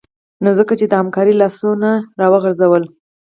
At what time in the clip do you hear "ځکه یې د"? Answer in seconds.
0.57-0.93